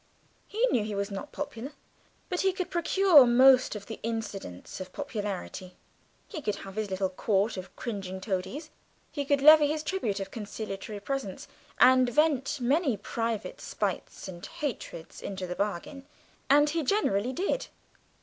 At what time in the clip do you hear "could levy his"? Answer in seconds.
9.25-9.83